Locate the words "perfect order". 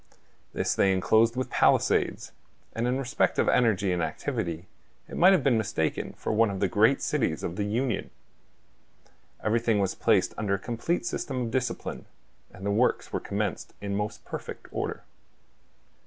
14.25-15.03